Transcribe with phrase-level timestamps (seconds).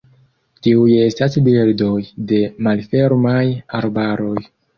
[0.67, 1.91] Tiuj estas birdoj
[2.33, 3.45] de malfermaj
[3.83, 4.35] arbaroj.